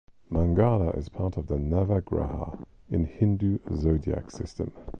Mangala 0.31 0.97
is 0.97 1.09
part 1.09 1.37
of 1.37 1.45
the 1.45 1.57
Navagraha 1.57 2.63
in 2.89 3.05
Hindu 3.05 3.59
zodiac 3.75 4.31
system. 4.31 4.71